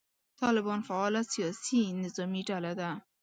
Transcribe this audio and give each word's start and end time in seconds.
طالبان 0.41 0.79
فعاله 0.87 1.21
سیاسي 1.33 1.79
نظامي 2.03 2.41
ډله 2.49 2.73
ده. 2.79 2.89